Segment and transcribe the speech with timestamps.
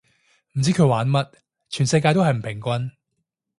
[0.53, 1.29] 唔知佢玩乜，
[1.69, 2.91] 全世界都係唔平均